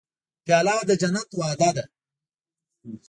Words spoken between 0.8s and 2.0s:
د جنت وعده ده.